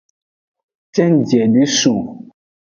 Cenjie 0.93 1.45
de 1.53 1.63
sun 1.77 2.03
o. 2.11 2.13